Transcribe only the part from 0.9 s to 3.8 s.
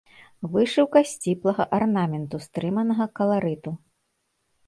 сціплага арнаменту, стрыманага каларыту.